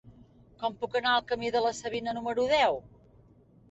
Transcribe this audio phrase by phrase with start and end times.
[0.63, 2.85] Com puc anar al camí de la Savina número deu?